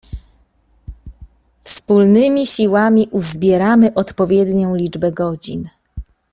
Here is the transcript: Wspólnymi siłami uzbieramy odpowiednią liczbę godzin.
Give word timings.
Wspólnymi 1.63 2.47
siłami 2.47 3.07
uzbieramy 3.11 3.93
odpowiednią 3.93 4.75
liczbę 4.75 5.11
godzin. 5.11 5.69